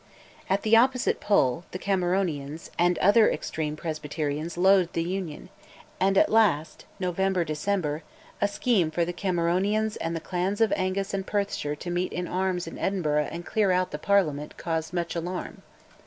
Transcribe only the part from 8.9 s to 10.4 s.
the Cameronians and the